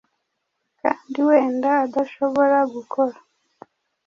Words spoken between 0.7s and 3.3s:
kandi wenda adashobora gukora.”